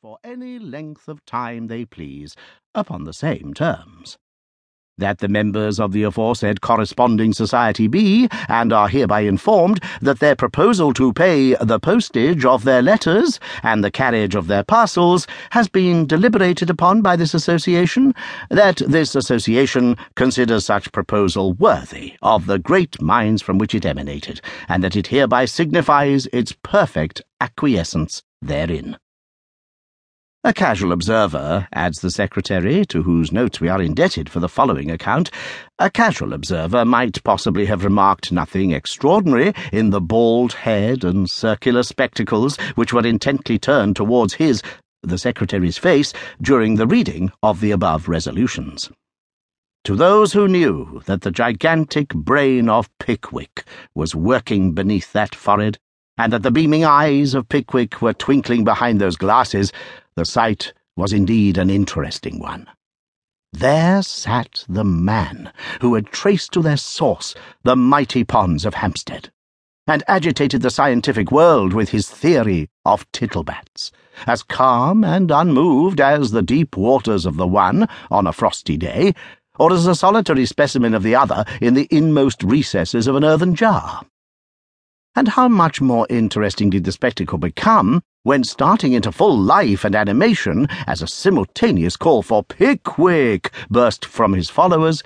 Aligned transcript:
for 0.00 0.18
any 0.24 0.58
length 0.58 1.08
of 1.08 1.24
time 1.24 1.66
they 1.66 1.84
please, 1.84 2.36
upon 2.74 3.04
the 3.04 3.12
same 3.12 3.52
terms. 3.52 4.16
That 4.98 5.18
the 5.18 5.28
members 5.28 5.80
of 5.80 5.92
the 5.92 6.02
aforesaid 6.02 6.60
corresponding 6.60 7.32
society 7.32 7.88
be, 7.88 8.28
and 8.48 8.72
are 8.72 8.88
hereby 8.88 9.20
informed, 9.20 9.82
that 10.02 10.20
their 10.20 10.36
proposal 10.36 10.92
to 10.94 11.12
pay 11.14 11.54
the 11.54 11.80
postage 11.80 12.44
of 12.44 12.64
their 12.64 12.82
letters 12.82 13.40
and 13.62 13.82
the 13.82 13.90
carriage 13.90 14.34
of 14.34 14.48
their 14.48 14.62
parcels 14.62 15.26
has 15.50 15.66
been 15.66 16.06
deliberated 16.06 16.68
upon 16.68 17.00
by 17.00 17.16
this 17.16 17.32
association, 17.32 18.14
that 18.50 18.82
this 18.86 19.14
association 19.14 19.96
considers 20.14 20.66
such 20.66 20.92
proposal 20.92 21.54
worthy 21.54 22.14
of 22.20 22.46
the 22.46 22.58
great 22.58 23.00
minds 23.00 23.40
from 23.40 23.58
which 23.58 23.74
it 23.74 23.86
emanated, 23.86 24.40
and 24.68 24.84
that 24.84 24.94
it 24.94 25.06
hereby 25.06 25.46
signifies 25.46 26.26
its 26.34 26.54
perfect 26.62 27.22
acquiescence 27.40 28.22
therein. 28.42 28.98
A 30.44 30.52
casual 30.52 30.90
observer, 30.90 31.68
adds 31.72 32.00
the 32.00 32.10
secretary, 32.10 32.84
to 32.86 33.04
whose 33.04 33.30
notes 33.30 33.60
we 33.60 33.68
are 33.68 33.80
indebted 33.80 34.28
for 34.28 34.40
the 34.40 34.48
following 34.48 34.90
account, 34.90 35.30
a 35.78 35.88
casual 35.88 36.32
observer 36.32 36.84
might 36.84 37.22
possibly 37.22 37.66
have 37.66 37.84
remarked 37.84 38.32
nothing 38.32 38.72
extraordinary 38.72 39.52
in 39.72 39.90
the 39.90 40.00
bald 40.00 40.54
head 40.54 41.04
and 41.04 41.30
circular 41.30 41.84
spectacles 41.84 42.56
which 42.74 42.92
were 42.92 43.06
intently 43.06 43.56
turned 43.56 43.94
towards 43.94 44.34
his, 44.34 44.62
the 45.04 45.16
secretary's 45.16 45.78
face, 45.78 46.12
during 46.40 46.74
the 46.74 46.88
reading 46.88 47.30
of 47.44 47.60
the 47.60 47.70
above 47.70 48.08
resolutions. 48.08 48.90
To 49.84 49.94
those 49.94 50.32
who 50.32 50.48
knew 50.48 51.02
that 51.06 51.20
the 51.20 51.30
gigantic 51.30 52.08
brain 52.08 52.68
of 52.68 52.90
Pickwick 52.98 53.62
was 53.94 54.16
working 54.16 54.72
beneath 54.72 55.12
that 55.12 55.36
forehead, 55.36 55.78
and 56.22 56.32
that 56.32 56.44
the 56.44 56.52
beaming 56.52 56.84
eyes 56.84 57.34
of 57.34 57.48
Pickwick 57.48 58.00
were 58.00 58.12
twinkling 58.12 58.62
behind 58.62 59.00
those 59.00 59.16
glasses, 59.16 59.72
the 60.14 60.24
sight 60.24 60.72
was 60.94 61.12
indeed 61.12 61.58
an 61.58 61.68
interesting 61.68 62.38
one. 62.38 62.68
There 63.52 64.02
sat 64.02 64.64
the 64.68 64.84
man 64.84 65.52
who 65.80 65.96
had 65.96 66.06
traced 66.06 66.52
to 66.52 66.62
their 66.62 66.76
source 66.76 67.34
the 67.64 67.74
mighty 67.74 68.22
ponds 68.22 68.64
of 68.64 68.74
Hampstead, 68.74 69.32
and 69.88 70.04
agitated 70.06 70.62
the 70.62 70.70
scientific 70.70 71.32
world 71.32 71.72
with 71.72 71.88
his 71.88 72.08
theory 72.08 72.70
of 72.84 73.10
tittlebats, 73.10 73.90
as 74.24 74.44
calm 74.44 75.02
and 75.02 75.32
unmoved 75.32 76.00
as 76.00 76.30
the 76.30 76.40
deep 76.40 76.76
waters 76.76 77.26
of 77.26 77.36
the 77.36 77.48
one 77.48 77.88
on 78.12 78.28
a 78.28 78.32
frosty 78.32 78.76
day, 78.76 79.12
or 79.58 79.72
as 79.72 79.88
a 79.88 79.96
solitary 79.96 80.46
specimen 80.46 80.94
of 80.94 81.02
the 81.02 81.16
other 81.16 81.44
in 81.60 81.74
the 81.74 81.88
inmost 81.90 82.44
recesses 82.44 83.08
of 83.08 83.16
an 83.16 83.24
earthen 83.24 83.56
jar. 83.56 84.02
And 85.14 85.28
how 85.28 85.46
much 85.48 85.80
more 85.80 86.06
interesting 86.08 86.70
did 86.70 86.84
the 86.84 86.92
spectacle 86.92 87.36
become 87.36 88.02
when 88.22 88.44
starting 88.44 88.92
into 88.92 89.12
full 89.12 89.36
life 89.36 89.84
and 89.84 89.94
animation 89.94 90.68
as 90.86 91.02
a 91.02 91.06
simultaneous 91.06 91.96
call 91.96 92.22
for 92.22 92.42
Pickwick 92.42 93.52
burst 93.68 94.06
from 94.06 94.32
his 94.32 94.48
followers, 94.48 95.02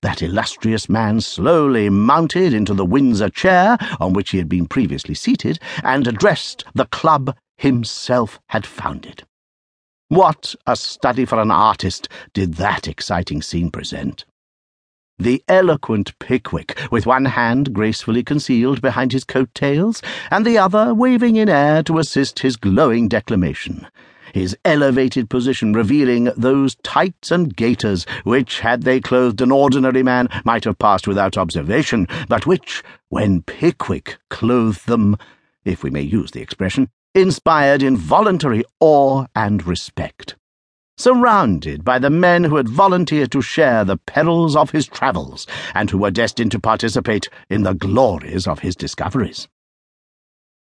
that 0.00 0.22
illustrious 0.22 0.88
man 0.88 1.20
slowly 1.20 1.90
mounted 1.90 2.54
into 2.54 2.72
the 2.72 2.84
Windsor 2.84 3.30
chair 3.30 3.76
on 3.98 4.12
which 4.12 4.30
he 4.30 4.38
had 4.38 4.48
been 4.48 4.66
previously 4.66 5.14
seated 5.14 5.58
and 5.82 6.06
addressed 6.06 6.64
the 6.74 6.86
club 6.86 7.36
himself 7.56 8.38
had 8.50 8.64
founded. 8.64 9.24
What 10.08 10.54
a 10.66 10.76
study 10.76 11.24
for 11.24 11.40
an 11.40 11.50
artist 11.50 12.08
did 12.32 12.54
that 12.54 12.86
exciting 12.86 13.42
scene 13.42 13.70
present! 13.70 14.24
The 15.18 15.42
eloquent 15.48 16.16
Pickwick, 16.18 16.78
with 16.90 17.06
one 17.06 17.24
hand 17.24 17.72
gracefully 17.72 18.22
concealed 18.22 18.80
behind 18.80 19.12
his 19.12 19.24
coat 19.24 19.52
tails, 19.54 20.00
and 20.30 20.46
the 20.46 20.58
other 20.58 20.94
waving 20.94 21.36
in 21.36 21.48
air 21.48 21.82
to 21.82 21.98
assist 21.98 22.38
his 22.38 22.56
glowing 22.56 23.08
declamation. 23.08 23.86
His 24.32 24.56
elevated 24.64 25.28
position 25.28 25.72
revealing 25.72 26.30
those 26.36 26.76
tights 26.76 27.30
and 27.30 27.56
gaiters 27.56 28.04
which, 28.24 28.60
had 28.60 28.82
they 28.82 29.00
clothed 29.00 29.40
an 29.40 29.50
ordinary 29.50 30.02
man, 30.02 30.28
might 30.44 30.64
have 30.64 30.78
passed 30.78 31.08
without 31.08 31.36
observation, 31.36 32.06
but 32.28 32.46
which, 32.46 32.84
when 33.08 33.42
Pickwick 33.42 34.18
clothed 34.30 34.86
them, 34.86 35.16
if 35.64 35.82
we 35.82 35.90
may 35.90 36.02
use 36.02 36.30
the 36.30 36.42
expression, 36.42 36.90
inspired 37.14 37.82
involuntary 37.82 38.62
awe 38.80 39.24
and 39.34 39.66
respect 39.66 40.36
surrounded 40.98 41.84
by 41.84 41.98
the 41.98 42.10
men 42.10 42.44
who 42.44 42.56
had 42.56 42.68
volunteered 42.68 43.32
to 43.32 43.40
share 43.40 43.84
the 43.84 43.96
perils 43.96 44.54
of 44.54 44.70
his 44.70 44.86
travels 44.86 45.46
and 45.74 45.88
who 45.88 45.98
were 45.98 46.10
destined 46.10 46.50
to 46.52 46.60
participate 46.60 47.28
in 47.48 47.62
the 47.62 47.74
glories 47.74 48.46
of 48.46 48.58
his 48.58 48.76
discoveries. 48.76 49.48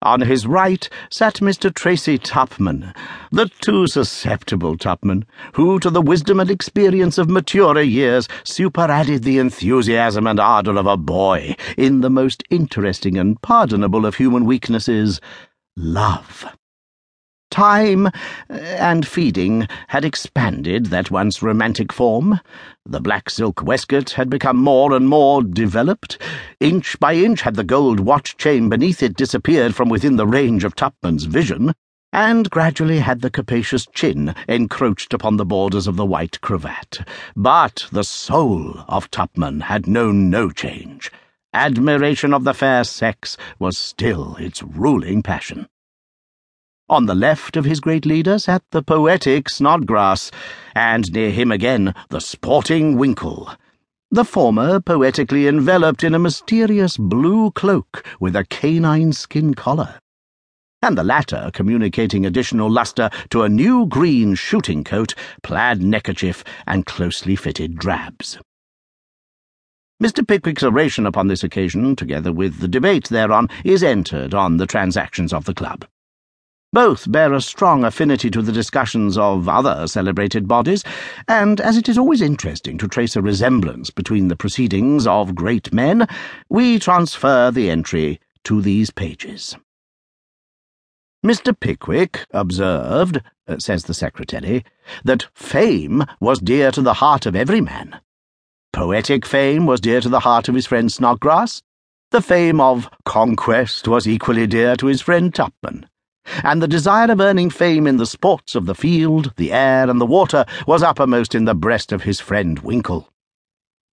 On 0.04 0.20
his 0.20 0.48
right 0.48 0.88
sat 1.10 1.34
Mr. 1.34 1.72
Tracy 1.72 2.18
Tupman, 2.18 2.92
the 3.30 3.48
too 3.60 3.86
susceptible 3.86 4.76
Tupman, 4.76 5.24
who, 5.54 5.78
to 5.78 5.90
the 5.90 6.02
wisdom 6.02 6.40
and 6.40 6.50
experience 6.50 7.18
of 7.18 7.30
maturer 7.30 7.82
years, 7.82 8.26
superadded 8.42 9.22
the 9.22 9.38
enthusiasm 9.38 10.26
and 10.26 10.40
ardour 10.40 10.76
of 10.76 10.86
a 10.86 10.96
boy 10.96 11.54
in 11.76 12.00
the 12.00 12.10
most 12.10 12.42
interesting 12.50 13.16
and 13.16 13.40
pardonable 13.42 14.04
of 14.04 14.16
human 14.16 14.44
weaknesses 14.44 15.20
love. 15.76 16.46
Time 17.52 18.06
uh, 18.06 18.10
and 18.48 19.06
feeding 19.06 19.68
had 19.88 20.06
expanded 20.06 20.86
that 20.86 21.10
once 21.10 21.42
romantic 21.42 21.92
form. 21.92 22.40
The 22.86 22.98
black 22.98 23.28
silk 23.28 23.62
waistcoat 23.62 24.12
had 24.12 24.30
become 24.30 24.56
more 24.56 24.94
and 24.94 25.06
more 25.06 25.42
developed. 25.42 26.16
Inch 26.60 26.98
by 26.98 27.12
inch 27.12 27.42
had 27.42 27.56
the 27.56 27.62
gold 27.62 28.00
watch 28.00 28.38
chain 28.38 28.70
beneath 28.70 29.02
it 29.02 29.18
disappeared 29.18 29.74
from 29.74 29.90
within 29.90 30.16
the 30.16 30.26
range 30.26 30.64
of 30.64 30.74
Tupman's 30.74 31.24
vision, 31.24 31.74
and 32.10 32.48
gradually 32.48 33.00
had 33.00 33.20
the 33.20 33.30
capacious 33.30 33.86
chin 33.92 34.34
encroached 34.48 35.12
upon 35.12 35.36
the 35.36 35.44
borders 35.44 35.86
of 35.86 35.96
the 35.96 36.06
white 36.06 36.40
cravat. 36.40 37.06
But 37.36 37.86
the 37.92 38.04
soul 38.04 38.82
of 38.88 39.10
Tupman 39.10 39.60
had 39.64 39.86
known 39.86 40.30
no 40.30 40.48
change. 40.48 41.12
Admiration 41.52 42.32
of 42.32 42.44
the 42.44 42.54
fair 42.54 42.82
sex 42.82 43.36
was 43.58 43.76
still 43.76 44.36
its 44.36 44.62
ruling 44.62 45.22
passion. 45.22 45.68
On 46.92 47.06
the 47.06 47.14
left 47.14 47.56
of 47.56 47.64
his 47.64 47.80
great 47.80 48.04
leader 48.04 48.38
sat 48.38 48.62
the 48.70 48.82
poetic 48.82 49.48
Snodgrass, 49.48 50.30
and 50.74 51.10
near 51.10 51.30
him 51.30 51.50
again 51.50 51.94
the 52.10 52.20
sporting 52.20 52.98
Winkle. 52.98 53.50
The 54.10 54.26
former 54.26 54.78
poetically 54.78 55.48
enveloped 55.48 56.04
in 56.04 56.14
a 56.14 56.18
mysterious 56.18 56.98
blue 56.98 57.50
cloak 57.52 58.04
with 58.20 58.36
a 58.36 58.44
canine 58.44 59.14
skin 59.14 59.54
collar, 59.54 60.00
and 60.82 60.98
the 60.98 61.02
latter 61.02 61.50
communicating 61.54 62.26
additional 62.26 62.70
lustre 62.70 63.08
to 63.30 63.42
a 63.42 63.48
new 63.48 63.86
green 63.86 64.34
shooting 64.34 64.84
coat, 64.84 65.14
plaid 65.42 65.80
neckerchief, 65.80 66.44
and 66.66 66.84
closely 66.84 67.36
fitted 67.36 67.76
drabs. 67.78 68.38
Mr. 69.98 70.28
Pickwick's 70.28 70.62
oration 70.62 71.06
upon 71.06 71.28
this 71.28 71.42
occasion, 71.42 71.96
together 71.96 72.34
with 72.34 72.58
the 72.58 72.68
debate 72.68 73.08
thereon, 73.08 73.48
is 73.64 73.82
entered 73.82 74.34
on 74.34 74.58
the 74.58 74.66
transactions 74.66 75.32
of 75.32 75.46
the 75.46 75.54
club. 75.54 75.86
Both 76.74 77.12
bear 77.12 77.34
a 77.34 77.42
strong 77.42 77.84
affinity 77.84 78.30
to 78.30 78.40
the 78.40 78.50
discussions 78.50 79.18
of 79.18 79.46
other 79.46 79.86
celebrated 79.86 80.48
bodies, 80.48 80.82
and 81.28 81.60
as 81.60 81.76
it 81.76 81.86
is 81.86 81.98
always 81.98 82.22
interesting 82.22 82.78
to 82.78 82.88
trace 82.88 83.14
a 83.14 83.20
resemblance 83.20 83.90
between 83.90 84.28
the 84.28 84.36
proceedings 84.36 85.06
of 85.06 85.34
great 85.34 85.74
men, 85.74 86.08
we 86.48 86.78
transfer 86.78 87.50
the 87.50 87.68
entry 87.68 88.20
to 88.44 88.62
these 88.62 88.90
pages. 88.90 89.54
Mr. 91.22 91.54
Pickwick 91.58 92.24
observed, 92.30 93.20
uh, 93.46 93.58
says 93.58 93.84
the 93.84 93.92
secretary, 93.92 94.64
that 95.04 95.26
fame 95.34 96.02
was 96.20 96.38
dear 96.38 96.70
to 96.70 96.80
the 96.80 96.94
heart 96.94 97.26
of 97.26 97.36
every 97.36 97.60
man. 97.60 98.00
Poetic 98.72 99.26
fame 99.26 99.66
was 99.66 99.78
dear 99.78 100.00
to 100.00 100.08
the 100.08 100.20
heart 100.20 100.48
of 100.48 100.54
his 100.54 100.66
friend 100.66 100.90
Snodgrass. 100.90 101.60
The 102.12 102.22
fame 102.22 102.62
of 102.62 102.88
conquest 103.04 103.86
was 103.86 104.08
equally 104.08 104.46
dear 104.46 104.74
to 104.76 104.86
his 104.86 105.02
friend 105.02 105.34
Tupman 105.34 105.84
and 106.42 106.62
the 106.62 106.68
desire 106.68 107.10
of 107.10 107.20
earning 107.20 107.50
fame 107.50 107.86
in 107.86 107.96
the 107.96 108.06
sports 108.06 108.54
of 108.54 108.66
the 108.66 108.74
field, 108.74 109.32
the 109.36 109.52
air, 109.52 109.88
and 109.88 110.00
the 110.00 110.06
water 110.06 110.44
was 110.66 110.82
uppermost 110.82 111.34
in 111.34 111.44
the 111.44 111.54
breast 111.54 111.92
of 111.92 112.02
his 112.02 112.20
friend 112.20 112.58
Winkle. 112.60 113.12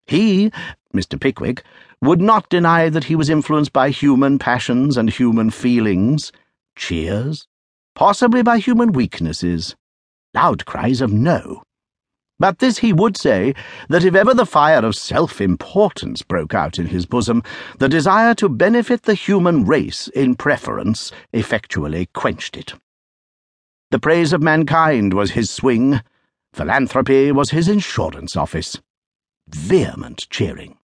He, 0.06 0.52
Mr. 0.94 1.20
Pickwick, 1.20 1.64
would 2.02 2.22
not 2.22 2.50
deny 2.50 2.90
that 2.90 3.04
he 3.04 3.16
was 3.16 3.30
influenced 3.30 3.74
by 3.74 3.90
human 3.90 4.40
passions 4.40 4.98
and 4.98 5.10
human 5.10 5.50
feelings, 5.52 6.32
cheers, 6.76 7.48
possibly 7.96 8.42
by 8.42 8.58
human 8.58 8.92
weaknesses, 8.92 9.76
loud 10.34 10.66
cries 10.66 11.02
of 11.02 11.12
no. 11.12 11.62
But 12.40 12.60
this 12.60 12.78
he 12.78 12.94
would 12.94 13.18
say, 13.18 13.54
that 13.90 14.06
if 14.06 14.16
ever 14.16 14.34
the 14.34 14.46
fire 14.46 14.86
of 14.86 14.96
self 14.96 15.42
importance 15.42 16.22
broke 16.22 16.54
out 16.54 16.80
in 16.80 16.88
his 16.88 17.06
bosom, 17.06 17.44
the 17.80 17.90
desire 17.90 18.34
to 18.36 18.48
benefit 18.48 19.04
the 19.04 19.14
human 19.14 19.66
race 19.66 20.08
in 20.08 20.36
preference 20.36 21.12
effectually 21.34 22.08
quenched 22.14 22.56
it. 22.56 22.74
The 23.92 24.00
praise 24.00 24.32
of 24.32 24.42
mankind 24.42 25.14
was 25.14 25.32
his 25.32 25.50
swing, 25.50 26.02
philanthropy 26.54 27.32
was 27.32 27.50
his 27.50 27.68
insurance 27.68 28.38
office. 28.38 28.80
Vehement 29.50 30.28
cheering. 30.30 30.78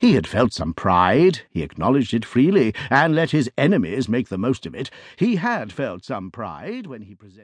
He 0.00 0.14
had 0.14 0.26
felt 0.26 0.52
some 0.52 0.74
pride, 0.74 1.42
he 1.50 1.62
acknowledged 1.62 2.12
it 2.12 2.24
freely, 2.24 2.74
and 2.90 3.14
let 3.14 3.30
his 3.30 3.48
enemies 3.56 4.08
make 4.08 4.30
the 4.30 4.38
most 4.38 4.66
of 4.66 4.74
it. 4.74 4.90
He 5.16 5.36
had 5.36 5.72
felt 5.72 6.04
some 6.04 6.32
pride 6.32 6.88
when 6.88 7.02
he 7.02 7.14
presented. 7.14 7.40